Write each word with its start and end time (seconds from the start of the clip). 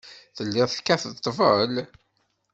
Telliḍ 0.35 0.67
tekkateḍ 0.69 1.13
ṭṭbel? 1.25 1.73